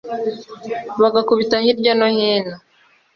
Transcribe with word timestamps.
bagakubita 1.01 1.55
hirya 1.63 1.93
no 1.99 2.07
hino 2.15 2.55